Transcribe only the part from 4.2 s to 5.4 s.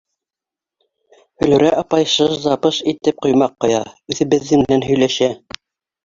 беҙҙең менән һөйләшә: